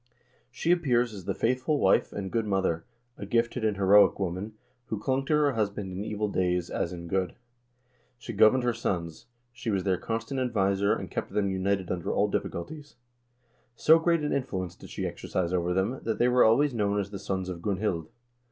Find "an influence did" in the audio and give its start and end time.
14.23-14.89